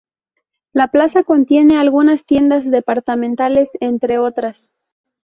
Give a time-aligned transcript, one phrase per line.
[0.73, 4.71] La Plaza Contiene algunas tiendas departamentales, entre otras.